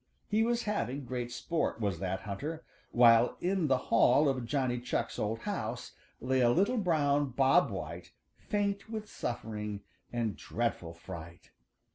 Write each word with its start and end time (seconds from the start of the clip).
He 0.27 0.41
was 0.41 0.63
having 0.63 1.05
great 1.05 1.31
sport, 1.31 1.79
was 1.79 1.99
that 1.99 2.21
hunter, 2.21 2.65
while 2.89 3.37
in 3.39 3.67
the 3.67 3.77
hall 3.77 4.27
of 4.27 4.47
Johnny 4.47 4.79
Chuck's 4.79 5.19
old 5.19 5.41
house 5.41 5.91
lay 6.19 6.41
a 6.41 6.49
little 6.49 6.77
brown 6.79 7.29
Bob 7.29 7.69
White 7.69 8.11
faint 8.35 8.89
with 8.89 9.07
suffering 9.07 9.83
and 10.11 10.35
dreadful 10.35 10.95
fright. 10.95 11.51